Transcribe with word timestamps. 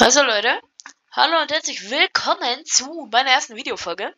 Also 0.00 0.22
Leute, 0.22 0.62
hallo 1.10 1.42
und 1.42 1.50
herzlich 1.50 1.90
willkommen 1.90 2.64
zu 2.64 3.08
meiner 3.10 3.32
ersten 3.32 3.56
Videofolge. 3.56 4.14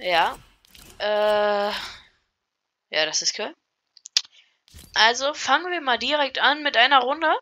Ja, 0.00 0.36
äh, 0.98 1.70
ja, 2.90 3.06
das 3.06 3.22
ist 3.22 3.38
cool. 3.38 3.54
Also 4.94 5.34
fangen 5.34 5.70
wir 5.70 5.80
mal 5.80 5.98
direkt 5.98 6.40
an 6.40 6.64
mit 6.64 6.76
einer 6.76 6.98
Runde. 6.98 7.32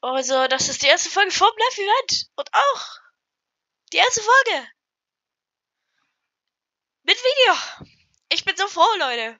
Also, 0.00 0.46
das 0.46 0.70
ist 0.70 0.82
die 0.82 0.86
erste 0.86 1.10
Folge 1.10 1.32
vom 1.32 1.52
Live-Event 1.54 2.30
und 2.36 2.48
auch 2.54 2.98
die 3.92 3.98
erste 3.98 4.22
Folge 4.22 4.68
mit 7.02 7.18
Video. 7.18 7.90
Ich 8.30 8.46
bin 8.46 8.56
so 8.56 8.66
froh, 8.68 8.96
Leute. 8.98 9.38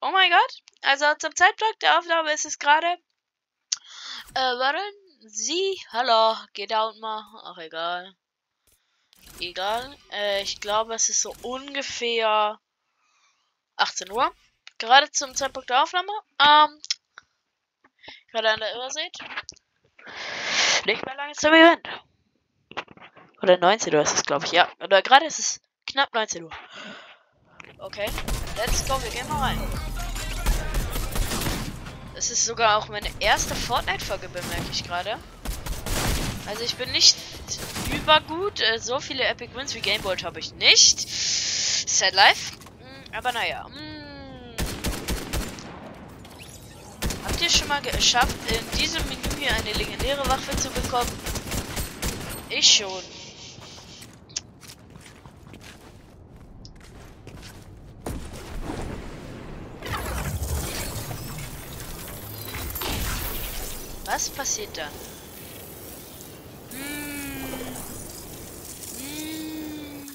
Oh 0.00 0.12
mein 0.12 0.30
Gott. 0.30 0.62
Also 0.80 1.04
zum 1.18 1.36
Zeitpunkt 1.36 1.82
der 1.82 1.98
Aufnahme 1.98 2.32
ist 2.32 2.46
es 2.46 2.58
gerade 2.58 2.96
äh, 4.34 4.58
warte. 4.58 4.80
Sie? 5.26 5.80
Hallo, 5.90 6.36
geht 6.52 6.72
out 6.74 6.98
mal. 6.98 7.24
Ach, 7.44 7.56
egal. 7.58 8.14
Egal. 9.40 9.96
Äh, 10.12 10.42
ich 10.42 10.60
glaube, 10.60 10.94
es 10.94 11.08
ist 11.08 11.22
so 11.22 11.34
ungefähr 11.42 12.58
18 13.76 14.10
Uhr. 14.10 14.32
Gerade 14.78 15.10
zum 15.10 15.34
Zeitpunkt 15.34 15.70
der 15.70 15.82
Aufnahme. 15.82 16.12
Ähm, 16.38 16.78
gerade 18.30 18.50
an 18.50 18.60
der 18.60 18.74
Übersicht. 18.74 19.18
Nicht 20.84 21.06
mehr 21.06 21.14
lange 21.16 21.32
zum 21.32 21.54
Event. 21.54 21.88
Oder 23.42 23.58
19 23.58 23.94
Uhr 23.94 24.02
ist 24.02 24.14
es, 24.14 24.22
glaube 24.22 24.44
ich. 24.44 24.52
Ja. 24.52 24.68
Oder 24.80 25.00
gerade 25.02 25.26
ist 25.26 25.38
es 25.38 25.60
knapp 25.86 26.12
19 26.12 26.44
Uhr. 26.44 26.52
Okay. 27.78 28.10
Let's 28.56 28.86
go, 28.86 29.02
wir 29.02 29.10
gehen 29.10 29.28
mal 29.28 29.40
rein. 29.40 29.93
Es 32.24 32.30
ist 32.30 32.46
sogar 32.46 32.78
auch 32.78 32.88
meine 32.88 33.10
erste 33.20 33.54
Fortnite-Folge, 33.54 34.30
bemerke 34.30 34.70
ich 34.72 34.82
gerade. 34.82 35.18
Also 36.46 36.62
ich 36.62 36.74
bin 36.76 36.90
nicht 36.90 37.18
übergut. 37.94 38.62
Äh, 38.62 38.78
so 38.78 38.98
viele 38.98 39.24
Epic 39.24 39.54
Wins 39.54 39.74
wie 39.74 39.80
Gameboy 39.80 40.16
habe 40.16 40.40
ich 40.40 40.54
nicht. 40.54 41.06
Sad 41.06 42.14
Life. 42.14 42.54
Mm, 42.80 43.14
aber 43.14 43.30
naja. 43.32 43.68
Mm. 43.68 44.54
Habt 47.26 47.42
ihr 47.42 47.50
schon 47.50 47.68
mal 47.68 47.82
geschafft, 47.82 48.36
in 48.48 48.78
diesem 48.78 49.06
Menü 49.06 49.20
hier 49.38 49.54
eine 49.54 49.74
legendäre 49.74 50.26
Waffe 50.26 50.56
zu 50.56 50.70
bekommen? 50.70 51.12
Ich 52.48 52.76
schon. 52.76 53.02
Was 64.04 64.28
passiert 64.28 64.76
dann? 64.76 64.90
Hm. 66.70 67.76
Hm. 68.98 70.10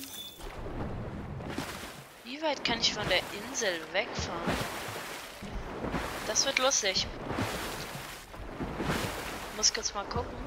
Wie 2.23 2.41
weit 2.41 2.63
kann 2.63 2.79
ich 2.79 2.93
von 2.93 3.07
der 3.09 3.21
Insel 3.43 3.73
wegfahren? 3.91 4.57
Das 6.27 6.45
wird 6.45 6.59
lustig. 6.59 7.07
Ich 9.49 9.57
muss 9.57 9.73
kurz 9.73 9.93
mal 9.95 10.05
gucken, 10.05 10.37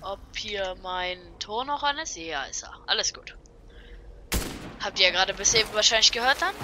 ob 0.00 0.18
hier 0.34 0.74
mein 0.82 1.18
Tor 1.38 1.66
noch 1.66 1.82
an 1.82 1.98
ist. 1.98 2.16
Ja, 2.16 2.44
ist 2.44 2.62
er. 2.62 2.74
Alles 2.86 3.12
gut. 3.12 3.36
Habt 4.82 4.98
ihr 4.98 5.06
ja 5.06 5.12
gerade 5.12 5.34
bis 5.34 5.52
eben 5.54 5.72
wahrscheinlich 5.74 6.12
gehört 6.12 6.40
dann? 6.40 6.54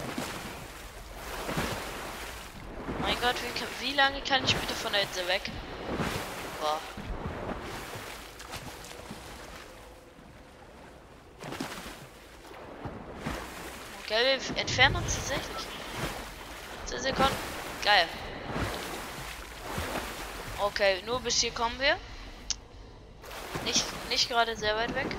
Mein 3.00 3.20
Gott, 3.20 3.34
wie, 3.42 3.86
wie 3.86 3.94
lange 3.94 4.22
kann 4.22 4.44
ich 4.44 4.56
bitte 4.56 4.74
von 4.74 4.92
der 4.92 5.02
Insel 5.02 5.28
weg? 5.28 5.42
Boah. 6.65 6.81
Okay, 14.02 14.39
wir 14.41 14.57
entfernen 14.57 14.97
uns 14.97 15.14
tatsächlich. 15.14 15.67
10 16.86 17.01
Sekunden. 17.01 17.36
Geil. 17.85 18.08
Okay, 20.58 21.03
nur 21.05 21.20
bis 21.20 21.39
hier 21.42 21.51
kommen 21.51 21.79
wir. 21.79 21.98
Nicht, 23.67 23.85
nicht 24.08 24.30
gerade 24.30 24.57
sehr 24.57 24.74
weit 24.74 24.95
weg. 24.95 25.14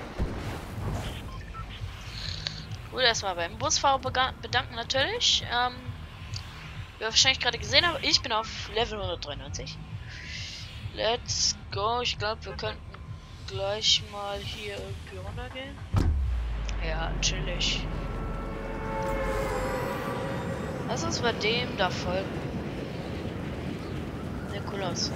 Gut, 2.90 3.02
erstmal 3.02 3.36
beim 3.36 3.56
Busfahrer 3.60 4.00
bedanken 4.00 4.74
natürlich. 4.74 5.44
Ähm, 5.52 5.76
wie 6.98 7.04
ihr 7.04 7.10
wahrscheinlich 7.10 7.40
gerade 7.40 7.60
gesehen 7.60 7.86
habt, 7.86 8.04
ich 8.04 8.20
bin 8.24 8.32
auf 8.32 8.70
Level 8.74 9.00
193. 9.00 9.78
Let's 10.96 11.58
go. 11.72 12.00
Ich 12.02 12.18
glaube, 12.18 12.46
wir 12.46 12.54
könnten 12.54 12.80
gleich 13.48 14.02
mal 14.14 14.38
hier 14.40 14.76
irgendwie 14.76 15.18
runtergehen. 15.18 15.76
Ja, 16.88 17.12
chillig. 17.20 17.86
Lass 20.88 21.04
uns 21.04 21.20
bei 21.20 21.34
dem 21.34 21.76
da 21.78 21.90
folgen. 21.90 22.30
Der 24.54 24.62
cool 24.72 24.84
aus. 24.84 25.12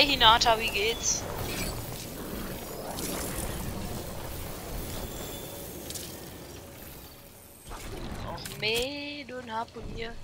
Hi 0.00 0.06
Hinata, 0.06 0.58
wie 0.58 0.70
geht's? 0.70 1.22
Och 8.32 8.60
meh, 8.60 9.24
du 9.24 9.36
ein 9.36 9.52
Harpun 9.52 9.82
hier. 9.94 10.14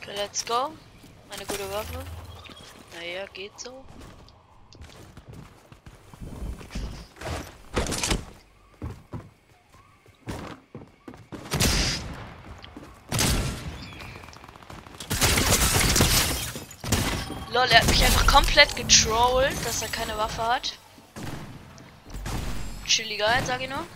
Okay, 0.00 0.16
let's 0.16 0.44
go. 0.44 0.72
Eine 1.30 1.46
gute 1.46 1.70
Waffe. 1.70 2.04
Naja, 2.96 3.26
geht 3.32 3.60
so. 3.60 3.84
Lol, 17.54 17.70
er 17.70 17.82
hat 17.82 17.86
mich 17.86 18.04
einfach 18.04 18.26
komplett 18.26 18.74
getrollt, 18.74 19.54
dass 19.64 19.80
er 19.80 19.86
keine 19.86 20.18
Waffe 20.18 20.42
hat. 20.42 20.76
Chilly 22.84 23.16
geil, 23.16 23.40
sag 23.46 23.60
ich 23.60 23.68
nur. 23.68 23.86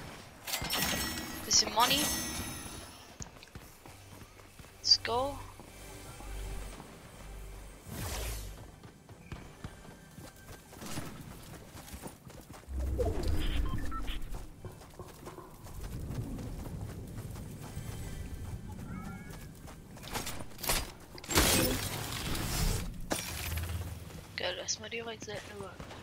Bisschen 1.44 1.74
Money. 1.74 1.98
Let's 4.76 5.02
go. 5.02 5.36
Erstmal 24.68 24.90
direkt 24.90 25.22
selten 25.24 25.50
über. 25.52 25.80
Okay, 25.80 25.97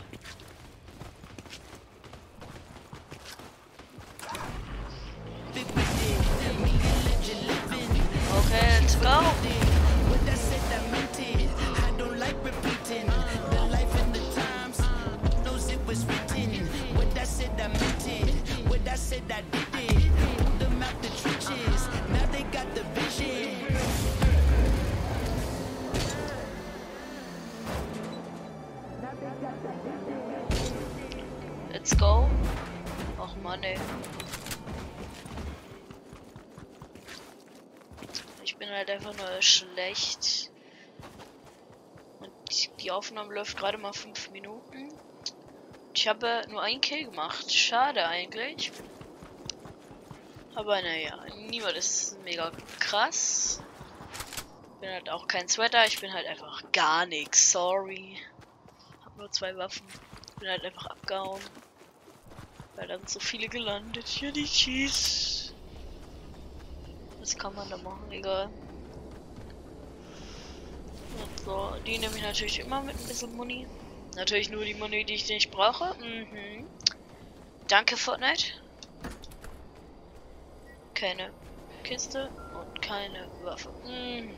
Let's 31.86 32.00
go. 32.00 32.28
Och 33.20 33.36
Mann, 33.44 33.62
ey. 33.62 33.78
Ich 38.44 38.58
bin 38.58 38.68
halt 38.72 38.90
einfach 38.90 39.16
nur 39.16 39.40
schlecht. 39.40 40.50
Und 42.22 42.32
die 42.82 42.90
Aufnahme 42.90 43.36
läuft 43.36 43.56
gerade 43.56 43.78
mal 43.78 43.94
fünf 43.94 44.32
Minuten. 44.32 44.92
Ich 45.94 46.08
habe 46.08 46.42
nur 46.50 46.64
ein 46.64 46.82
Kill 46.82 47.06
gemacht. 47.06 47.54
Schade 47.54 48.08
eigentlich. 48.08 48.72
Aber 50.56 50.82
naja, 50.82 51.24
niemand 51.38 51.78
ist 51.78 52.20
mega 52.24 52.52
krass. 52.80 53.62
Bin 54.82 54.90
halt 54.90 55.12
auch 55.12 55.28
kein 55.28 55.48
Sweater, 55.48 55.86
ich 55.86 56.02
bin 56.02 56.12
halt 56.12 56.26
einfach 56.26 56.64
gar 56.72 57.06
nichts. 57.06 57.52
Sorry. 57.52 58.18
Hab 59.06 59.16
nur 59.18 59.30
zwei 59.30 59.56
Waffen. 59.56 59.86
Bin 60.40 60.50
halt 60.50 60.66
einfach 60.66 60.88
abgehauen. 60.88 61.44
Weil 62.76 62.88
dann 62.88 63.08
so 63.08 63.20
viele 63.20 63.48
gelandet. 63.48 64.08
Hier 64.08 64.32
die 64.32 64.46
Cheese. 64.46 65.54
Was 67.20 67.38
kann 67.38 67.56
man 67.56 67.70
da 67.70 67.78
machen? 67.78 68.12
Egal. 68.12 68.50
Und 71.18 71.40
so, 71.46 71.74
die 71.86 71.98
nehme 71.98 72.16
ich 72.16 72.24
natürlich 72.24 72.60
immer 72.60 72.82
mit 72.82 72.96
ein 72.96 73.08
bisschen 73.08 73.36
Money. 73.36 73.66
Natürlich 74.16 74.50
nur 74.50 74.64
die 74.64 74.74
Money, 74.74 75.06
die 75.06 75.16
ich 75.16 75.28
nicht 75.28 75.52
brauche. 75.52 75.96
Mhm. 75.96 76.66
Danke, 77.68 77.98
Fortnite. 77.98 78.46
Keine 80.94 81.32
Kiste 81.84 82.30
und 82.54 82.82
keine 82.82 83.28
Waffe. 83.44 83.70
Mhm. 83.86 84.32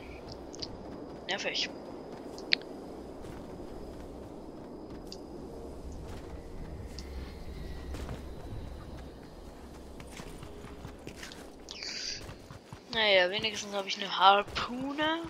Nervig. 1.26 1.68
Naja, 12.98 13.30
wenigstens 13.30 13.72
habe 13.76 13.86
ich 13.86 13.96
eine 13.96 14.18
Harpune. 14.18 15.22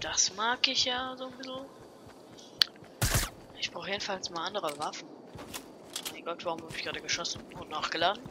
Das 0.00 0.34
mag 0.36 0.66
ich 0.66 0.86
ja 0.86 1.14
so 1.18 1.26
ein 1.26 1.32
bisschen. 1.32 1.66
Ich 3.60 3.70
brauche 3.70 3.90
jedenfalls 3.90 4.30
mal 4.30 4.46
andere 4.46 4.78
Waffen. 4.78 5.06
Mein 6.12 6.24
Gott, 6.24 6.42
warum 6.46 6.62
habe 6.62 6.74
ich 6.74 6.82
gerade 6.82 7.02
geschossen 7.02 7.42
und 7.60 7.68
nachgeladen? 7.68 8.22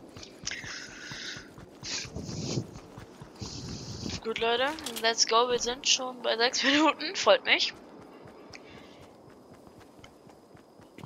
Gut, 4.23 4.39
Leute, 4.39 4.69
let's 5.03 5.27
go. 5.27 5.47
Wir 5.47 5.59
sind 5.59 5.87
schon 5.87 6.19
bei 6.23 6.35
6 6.35 6.63
Minuten. 6.63 7.15
Freut 7.15 7.45
mich. 7.45 7.75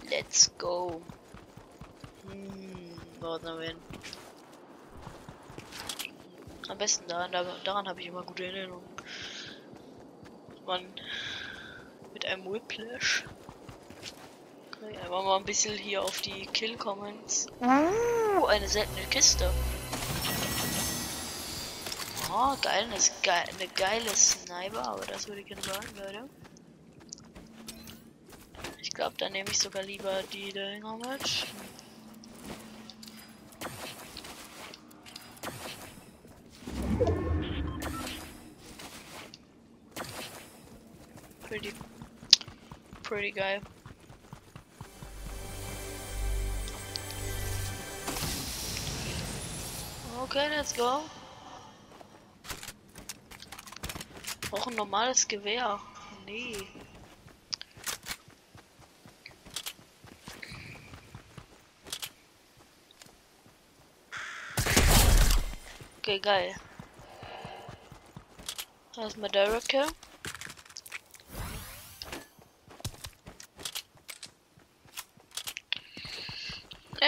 Let's 0.09 0.57
go. 0.57 1.01
Hm, 2.29 2.97
wo 3.19 3.37
wir 3.43 3.59
hin? 3.59 3.77
Am 6.67 6.77
besten 6.77 7.07
daran, 7.07 7.31
daran 7.63 7.87
habe 7.87 8.01
ich 8.01 8.07
immer 8.07 8.23
gute 8.23 8.45
Erinnerungen. 8.45 8.89
Man 10.65 10.85
mit 12.13 12.25
einem 12.25 12.51
Whiplash. 12.51 13.23
Okay, 14.71 14.97
einfach 14.97 15.23
mal 15.23 15.37
ein 15.37 15.45
bisschen 15.45 15.77
hier 15.77 16.01
auf 16.01 16.21
die 16.21 16.47
Kill-Comments. 16.47 17.47
Uh, 17.61 18.45
eine 18.45 18.67
seltene 18.67 19.05
Kiste. 19.07 19.51
Oh, 22.31 22.55
geil, 22.61 22.87
das 22.91 23.11
eine 23.23 23.67
geile 23.75 24.09
Sniper, 24.15 24.87
aber 24.89 25.05
das 25.05 25.27
würde 25.27 25.41
ich 25.41 25.47
gerne 25.47 25.61
sagen, 25.61 25.87
Leute. 25.97 26.29
Ich 28.81 28.91
glaube, 28.91 29.15
dann 29.17 29.31
nehme 29.33 29.49
ich 29.49 29.59
sogar 29.59 29.83
lieber 29.83 30.23
die 30.33 30.51
Dinger 30.51 30.97
pretty 43.25 43.39
geil. 43.39 43.61
Okay, 50.21 50.49
let's 50.49 50.75
go. 50.75 51.01
Auch 54.51 54.67
ein 54.67 54.75
normales 54.75 55.27
Gewehr. 55.27 55.79
Nee. 56.25 56.55
Okay, 65.99 66.19
geil. 66.19 66.55
Erstmal 68.97 69.29
Derek 69.29 69.67
Kill. 69.67 69.87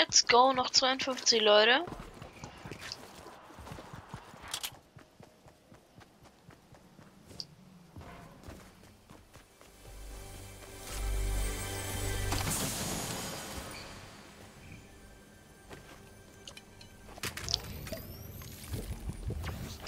Let's 0.09 0.25
go, 0.25 0.53
noch 0.53 0.69
52 0.69 1.41
Leute. 1.41 1.83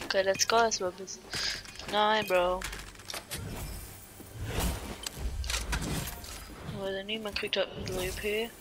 Okay, 0.03 0.21
let's 0.23 0.45
go 0.45 0.57
erstmal 0.57 0.89
ein 0.89 0.97
bisschen. 0.97 1.23
Nein, 1.93 2.27
Bro. 2.27 2.59
Weil 6.77 7.05
niemand 7.05 7.37
kriegt 7.37 7.55
halt 7.55 7.69
ein 7.87 7.99
EP. 7.99 8.51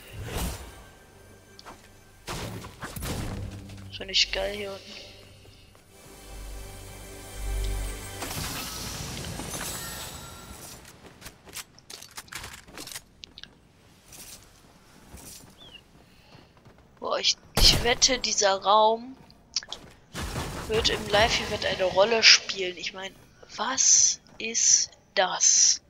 Finde 3.98 4.12
ich 4.12 4.30
geil 4.30 4.54
hier 4.54 4.70
unten. 4.70 4.92
Boah, 17.00 17.18
ich, 17.18 17.36
ich 17.56 17.82
wette, 17.82 18.20
dieser 18.20 18.62
Raum 18.62 19.16
wird 20.68 20.90
im 20.90 21.08
Live-Event 21.08 21.66
eine 21.66 21.82
Rolle 21.82 22.22
spielen. 22.22 22.76
Ich 22.76 22.92
meine, 22.92 23.16
was 23.56 24.20
ist 24.38 24.92
das? 25.16 25.82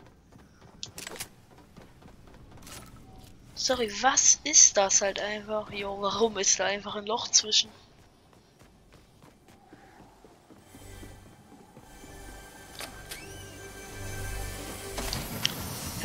Sorry, 3.55 3.93
was 4.01 4.41
ist 4.45 4.79
das 4.79 5.03
halt 5.03 5.21
einfach? 5.21 5.71
Jo, 5.73 6.01
warum 6.01 6.39
ist 6.39 6.59
da 6.59 6.65
einfach 6.65 6.95
ein 6.95 7.05
Loch 7.05 7.29
zwischen? 7.29 7.69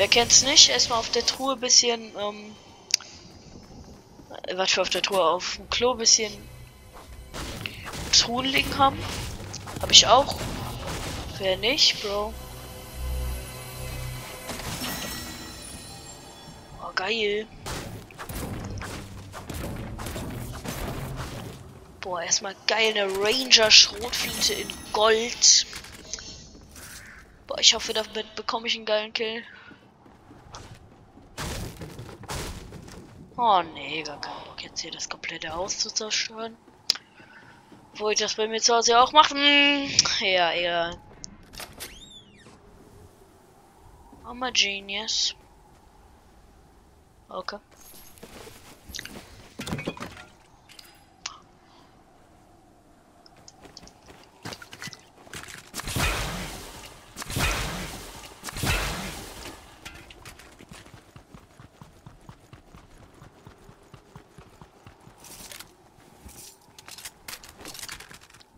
Wer 0.04 0.10
kennt's 0.10 0.44
nicht? 0.44 0.68
Erstmal 0.68 1.00
auf 1.00 1.12
der 1.12 1.26
Truhe 1.26 1.56
bisschen, 1.56 2.12
ähm, 2.18 2.54
was 4.54 4.72
für 4.72 4.82
auf 4.82 4.90
der 4.90 5.02
Truhe, 5.02 5.24
auf 5.24 5.56
dem 5.56 5.70
Klo 5.70 5.94
bisschen 5.94 6.30
Truhen 8.12 8.48
liegen 8.48 8.78
haben. 8.78 9.02
Habe 9.82 9.94
ich 9.94 10.06
auch. 10.06 10.38
Wer 11.38 11.56
nicht, 11.56 12.02
Bro? 12.02 12.34
Oh, 16.82 16.92
geil. 16.96 17.48
Boah, 22.02 22.24
erstmal 22.24 22.58
geil, 22.68 22.90
eine 22.90 23.08
Ranger-Schrotflinte 23.08 24.54
in 24.54 24.68
Gold. 24.92 25.66
Boah, 27.48 27.58
ich 27.58 27.74
hoffe, 27.74 27.94
damit 27.94 28.36
bekomme 28.36 28.68
ich 28.68 28.76
einen 28.76 28.86
geilen 28.86 29.14
Kill. 29.14 29.46
Oh 33.36 33.64
nee, 33.74 34.04
gar 34.04 34.22
keinen 34.22 34.46
Bock 34.46 34.62
jetzt 34.64 34.82
hier 34.82 34.92
das 34.92 35.10
komplette 35.10 35.54
Haus 35.54 35.80
zu 35.80 35.90
zerstören. 35.90 36.56
Wo 37.96 38.10
ich 38.10 38.20
das 38.20 38.36
bei 38.36 38.48
mir 38.48 38.62
zu 38.62 38.76
Hause 38.76 39.00
auch 39.00 39.12
machen? 39.12 39.38
Ja, 40.20 40.54
egal. 40.54 40.98
I'm 44.24 44.46
a 44.46 44.52
genius. 44.52 45.36
Okay. 47.30 47.58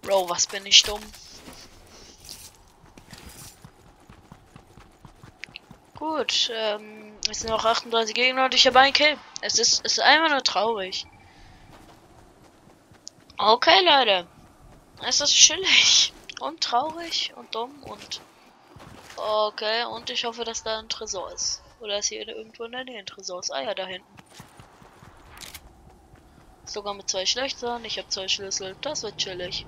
Bro, 0.05 0.29
was 0.29 0.45
bin 0.45 0.63
ich 0.67 0.83
dumm? 0.83 1.01
Gut, 5.95 6.51
ähm, 6.53 7.13
es 7.27 7.39
sind 7.39 7.49
noch 7.49 7.65
38 7.65 8.13
Gegner 8.13 8.45
und 8.45 8.53
ich 8.53 8.67
habe 8.67 8.79
einen 8.79 8.93
Kill. 8.93 9.17
Es 9.41 9.57
ist, 9.57 9.83
es 9.83 9.93
ist 9.93 9.99
einfach 9.99 10.29
nur 10.29 10.43
traurig. 10.43 11.07
Okay, 13.39 13.83
Leute. 13.83 14.27
Es 15.07 15.21
ist 15.21 15.33
chillig 15.33 16.13
und 16.39 16.61
traurig 16.61 17.33
und 17.35 17.55
dumm 17.55 17.81
und 17.81 18.21
okay 19.17 19.85
und 19.85 20.11
ich 20.11 20.23
hoffe, 20.25 20.43
dass 20.43 20.61
da 20.61 20.77
ein 20.77 20.89
Tresor 20.89 21.31
ist. 21.31 21.63
Oder 21.79 21.97
ist 21.97 22.09
hier 22.09 22.27
irgendwo 22.27 22.65
in 22.65 22.73
der 22.73 22.83
Nähe 22.83 22.99
ein 22.99 23.07
Tresor? 23.07 23.41
Ah 23.49 23.61
ja, 23.61 23.73
da 23.73 23.87
hinten. 23.87 24.07
Sogar 26.65 26.93
mit 26.93 27.09
zwei 27.09 27.25
Schlechtern. 27.25 27.83
Ich 27.85 27.97
habe 27.97 28.09
zwei 28.09 28.27
Schlüssel. 28.27 28.75
Das 28.81 29.01
wird 29.01 29.17
chillig. 29.17 29.65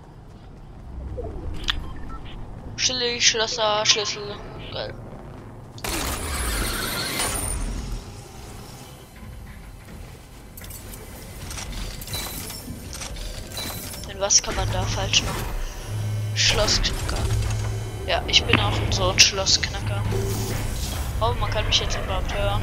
Chillig, 2.88 3.22
Schlösser, 3.22 3.86
Schlüssel. 3.86 4.38
Geil. 4.72 4.94
Denn 14.08 14.20
was 14.22 14.42
kann 14.42 14.56
man 14.56 14.72
da 14.72 14.84
falsch 14.84 15.22
machen? 15.24 15.44
Schlossknacker. 16.36 17.18
Ja, 18.08 18.24
ich 18.26 18.42
bin 18.46 18.58
auch 18.58 18.72
so 18.92 19.10
ein 19.10 19.20
Schlossknacker. 19.20 20.02
Oh, 21.20 21.34
man 21.42 21.52
kann 21.52 21.68
mich 21.68 21.82
jetzt 21.82 21.98
überhaupt 21.98 22.34
hören. 22.34 22.62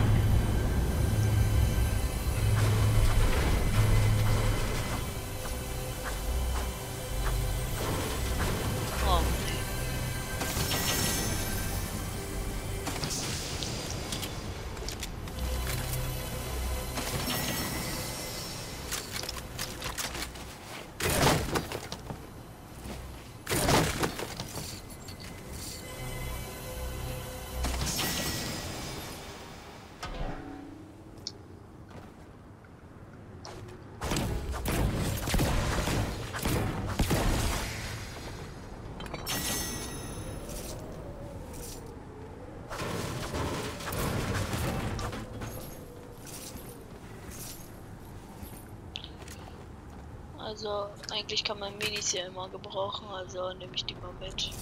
Also 50.54 50.86
eigentlich 51.10 51.42
kann 51.42 51.58
man 51.58 51.76
Minis 51.78 52.12
ja 52.12 52.26
immer 52.26 52.48
gebrauchen, 52.48 53.08
also 53.08 53.52
nehme 53.54 53.74
ich 53.74 53.86
die 53.86 53.96
mal 53.96 54.12
mit. 54.20 54.52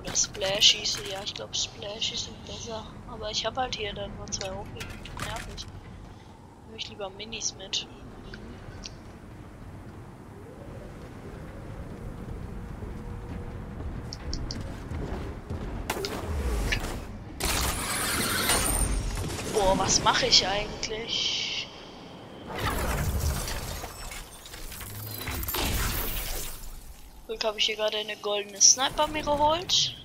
Oder 0.00 0.16
Splashies, 0.16 0.98
ja 1.10 1.20
ich 1.22 1.34
glaube 1.34 1.54
Splashies 1.54 2.24
sind 2.24 2.46
besser. 2.46 2.82
Aber 3.10 3.30
ich 3.30 3.44
habe 3.44 3.60
halt 3.60 3.74
hier 3.74 3.92
dann 3.92 4.10
nur 4.16 4.26
zwei 4.28 4.48
Hochwege. 4.48 4.86
Nervig. 5.26 5.66
Nehme 6.64 6.78
ich 6.78 6.88
lieber 6.88 7.10
Minis 7.10 7.54
mit. 7.56 7.86
Boah, 19.52 19.78
was 19.78 20.02
mache 20.02 20.24
ich 20.24 20.48
eigentlich? 20.48 21.31
Glück 27.42 27.48
habe 27.48 27.58
ich 27.58 27.64
hier 27.64 27.74
gerade 27.74 27.96
eine 27.96 28.16
goldene 28.18 28.60
Sniper 28.60 29.08
mir 29.08 29.24
geholt. 29.24 29.96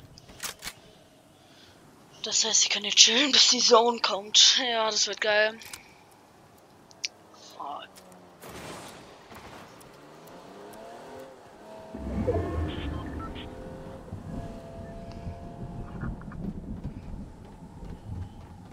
Das 2.23 2.43
heißt, 2.43 2.63
ich 2.63 2.69
kann 2.71 2.83
jetzt 2.83 2.97
chillen, 2.97 3.31
bis 3.31 3.49
die 3.49 3.59
Zone 3.59 3.99
kommt. 3.99 4.57
Ja, 4.57 4.89
das 4.89 5.05
wird 5.05 5.21
geil. 5.21 5.53
Oh. 7.59 7.79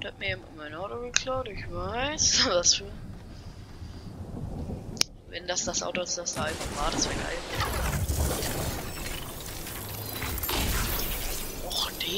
Der 0.03 0.11
hat 0.11 0.19
mir 0.19 0.29
jemand 0.29 0.57
mein 0.57 0.75
Auto 0.75 1.01
geklaut, 1.01 1.49
ich 1.49 1.71
weiß. 1.71 2.47
Was 2.49 2.77
für. 2.77 2.91
Wenn 5.29 5.47
das 5.47 5.67
das 5.67 5.83
Auto 5.83 6.01
ist, 6.01 6.17
das 6.17 6.33
da 6.35 6.45
einfach 6.45 6.77
war, 6.79 6.91
das 6.91 7.07
wäre 7.07 7.19
geil. 7.19 7.84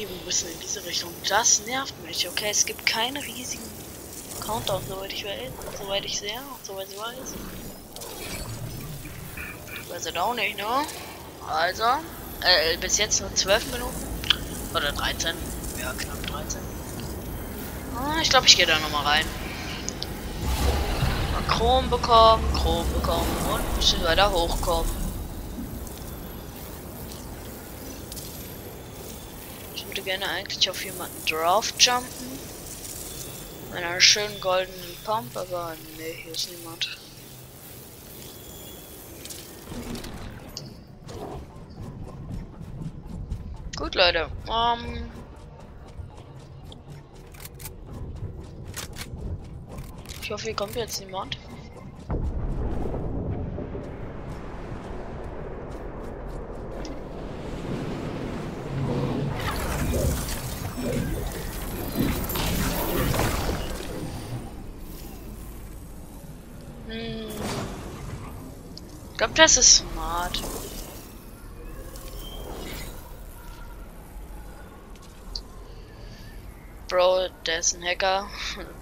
Wir 0.04 0.08
müssen 0.26 0.50
in 0.50 0.60
diese 0.60 0.84
Richtung. 0.84 1.10
Das 1.26 1.64
nervt 1.64 1.94
mich. 2.04 2.28
Okay, 2.28 2.48
es 2.50 2.66
gibt 2.66 2.84
keinen 2.84 3.16
riesigen 3.16 3.62
Countdown, 4.44 4.82
soweit 4.86 5.10
ich 5.10 5.24
weiß, 5.24 5.50
soweit 5.80 6.04
ich 6.04 6.18
sehe, 6.18 6.38
soweit 6.62 6.86
ich 6.90 6.98
weiß. 6.98 7.34
Weiß 9.88 10.06
ich 10.06 10.18
auch 10.18 10.34
nicht, 10.34 10.58
ne? 10.58 10.64
Also, 11.48 11.84
äh, 12.42 12.76
bis 12.76 12.98
jetzt 12.98 13.22
nur 13.22 13.34
12 13.34 13.72
Minuten. 13.72 14.06
Oder 14.74 14.92
13. 14.92 15.34
Ja, 15.80 15.94
knapp 15.94 16.26
13. 16.26 16.60
Ah, 17.96 18.20
ich 18.20 18.28
glaube, 18.28 18.46
ich 18.46 18.56
gehe 18.56 18.66
da 18.66 18.78
nochmal 18.78 19.06
rein. 19.06 19.26
Chrom 21.48 21.88
bekommen, 21.88 22.44
Chrom 22.52 22.84
bekommen 22.92 23.36
und 23.50 23.60
ein 23.60 23.76
bisschen 23.76 24.04
weiter 24.04 24.30
hochkommen. 24.30 25.05
Gerne 30.02 30.28
eigentlich 30.28 30.68
auf 30.70 30.84
jemanden 30.84 31.24
draufjumpen. 31.26 32.06
Mit 33.72 33.82
einer 33.82 34.00
schönen 34.00 34.40
goldenen 34.40 34.96
Pump, 35.04 35.36
aber 35.36 35.74
nee, 35.98 36.14
hier 36.22 36.32
ist 36.32 36.50
niemand. 36.50 36.98
Gut, 43.76 43.94
Leute. 43.94 44.30
Ähm 44.48 45.10
ich 50.22 50.30
hoffe, 50.30 50.44
hier 50.44 50.56
kommt 50.56 50.74
jetzt 50.76 51.00
niemand. 51.00 51.38
Ich 69.16 69.18
glaube, 69.18 69.25
das 69.36 69.56
ist 69.56 69.76
smart. 69.76 70.40
Bro, 76.88 77.28
der 77.44 77.58
ist 77.58 77.74
ein 77.74 77.84
Hacker. 77.84 78.28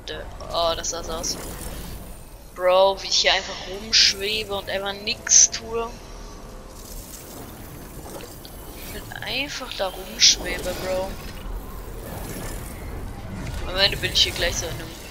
Der, 0.09 0.25
oh, 0.53 0.75
das 0.77 0.91
sah 0.91 1.03
so 1.03 1.13
aus. 1.13 1.37
Bro, 2.55 3.03
wie 3.03 3.09
ich 3.09 3.17
hier 3.17 3.33
einfach 3.33 3.55
rumschwebe 3.69 4.55
und 4.55 4.69
einfach 4.71 4.93
nichts 4.93 5.51
tue. 5.51 5.91
Ich 8.77 8.93
bin 8.93 9.13
einfach 9.23 9.73
da 9.75 9.89
rumschwebe, 9.89 10.75
Bro. 10.85 11.11
Am 13.67 13.77
Ende 13.77 13.97
bin 13.97 14.13
ich 14.13 14.23
hier 14.23 14.33
gleich 14.33 14.57
so 14.57 14.67
in 14.67 14.73
einem 14.73 15.04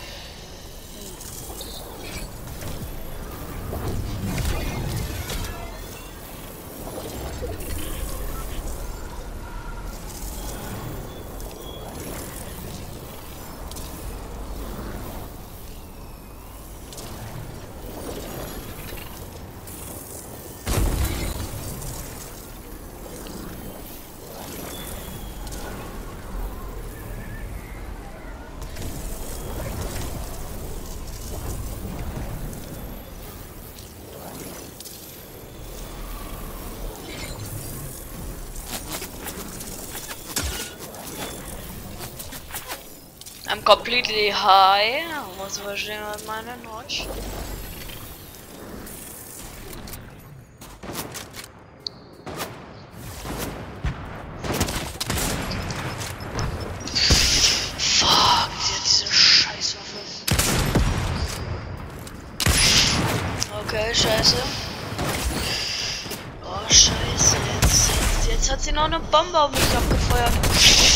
completely 43.63 44.29
high. 44.29 45.03
Muss 45.37 45.57
verstehen, 45.57 46.01
was 46.11 46.25
meine 46.25 46.57
Notch. 46.63 47.07
Okay, 63.65 63.95
scheiße. 63.95 64.35
Oh, 66.45 66.69
scheiße. 66.69 67.37
Jetzt, 67.61 67.89
jetzt, 67.89 68.27
jetzt 68.29 68.51
hat 68.51 68.61
sie 68.61 68.71
noch 68.71 68.83
eine 68.83 68.99
Bombe 68.99 69.39
auf 69.39 69.51
mich 69.51 69.75
abgefeuert. 69.75 70.92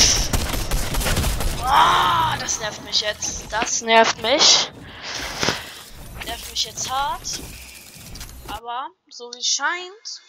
Ah, 1.70 2.38
das 2.40 2.62
nervt 2.62 2.82
mich 2.86 3.02
jetzt. 3.02 3.52
Das 3.52 3.82
nervt 3.82 4.22
mich. 4.22 4.72
Nervt 6.24 6.50
mich 6.50 6.64
jetzt 6.64 6.90
hart. 6.90 7.28
Aber, 8.48 8.90
so 9.10 9.30
wie 9.34 9.44
scheint. 9.44 10.22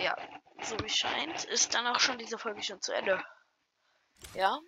Ja, 0.00 0.16
so 0.62 0.76
wie 0.80 0.88
scheint, 0.88 1.44
ist 1.44 1.74
dann 1.74 1.86
auch 1.86 2.00
schon 2.00 2.18
diese 2.18 2.38
Folge 2.38 2.62
schon 2.62 2.82
zu 2.82 2.92
Ende. 2.92 3.22
Ja? 4.34 4.58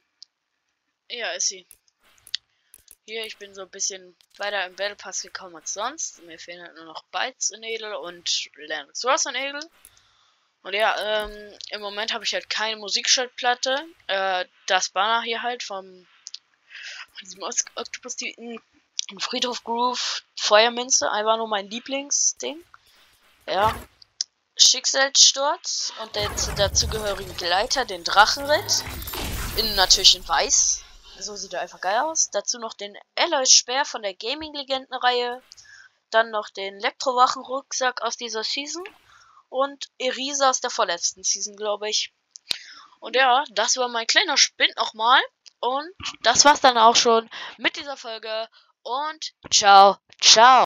Ja, 1.08 1.32
ist 1.32 1.48
sie. 1.48 1.66
Hier, 3.04 3.26
ich 3.26 3.36
bin 3.38 3.52
so 3.52 3.62
ein 3.62 3.70
bisschen 3.70 4.16
weiter 4.36 4.64
im 4.64 4.76
Battle 4.76 4.94
Pass 4.94 5.22
gekommen 5.22 5.56
als 5.56 5.72
sonst. 5.72 6.22
Mir 6.22 6.38
fehlen 6.38 6.62
halt 6.62 6.76
nur 6.76 6.84
noch 6.84 7.02
Bytes 7.06 7.50
in 7.50 7.64
Edel 7.64 7.94
und 7.94 8.48
Land 8.54 8.96
Source 8.96 9.26
in 9.26 9.34
Edel. 9.34 9.60
Und 10.62 10.74
ja, 10.74 11.24
ähm, 11.24 11.58
im 11.70 11.80
Moment 11.80 12.12
habe 12.12 12.24
ich 12.24 12.34
halt 12.34 12.48
keine 12.48 12.76
Musikschaltplatte. 12.76 13.84
Äh, 14.06 14.44
das 14.66 14.90
Banner 14.90 15.22
hier 15.22 15.42
halt 15.42 15.62
vom 15.62 16.06
von 17.12 17.24
diesem 17.24 17.42
Octopus 17.42 18.16
in, 18.20 18.60
in 19.10 19.20
Friedhof 19.20 19.64
Groove 19.64 20.22
Feuerminze. 20.38 21.10
Einfach 21.10 21.36
nur 21.36 21.48
mein 21.48 21.68
Lieblingsding. 21.68 22.62
Ja. 23.46 23.74
Schicksalssturz 24.56 25.92
und 26.02 26.14
den 26.14 26.30
dazugehörigen 26.56 27.36
Gleiter, 27.36 27.84
den 27.84 28.04
Drachenritt. 28.04 28.84
In 29.56 29.74
natürlich 29.74 30.14
in 30.14 30.26
weiß. 30.26 30.82
So 31.18 31.36
sieht 31.36 31.52
er 31.54 31.60
einfach 31.60 31.80
geil 31.80 32.00
aus. 32.00 32.30
Dazu 32.30 32.58
noch 32.58 32.74
den 32.74 32.96
Alloy 33.16 33.46
Speer 33.46 33.84
von 33.84 34.02
der 34.02 34.14
Gaming-Legenden-Reihe. 34.14 35.42
Dann 36.10 36.30
noch 36.30 36.50
den 36.50 36.76
Elektrowachen-Rucksack 36.76 38.02
aus 38.02 38.16
dieser 38.16 38.44
Season. 38.44 38.84
Und 39.52 39.88
Erisa 39.98 40.48
aus 40.48 40.62
der 40.62 40.70
vorletzten 40.70 41.24
Season, 41.24 41.56
glaube 41.56 41.90
ich. 41.90 42.14
Und 43.00 43.16
ja, 43.16 43.44
das 43.50 43.76
war 43.76 43.88
mein 43.88 44.06
kleiner 44.06 44.38
Spind 44.38 44.74
nochmal. 44.78 45.20
Und 45.60 45.92
das 46.22 46.46
war's 46.46 46.62
dann 46.62 46.78
auch 46.78 46.96
schon 46.96 47.28
mit 47.58 47.76
dieser 47.76 47.98
Folge. 47.98 48.48
Und 48.82 49.34
ciao, 49.50 49.98
ciao. 50.22 50.60